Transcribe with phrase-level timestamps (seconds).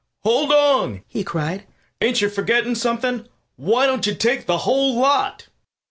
[0.23, 1.67] "Hold on!" he cried.
[2.01, 3.27] "Ain't you forgetting something?
[3.55, 5.45] Why don't you take the whole lot?"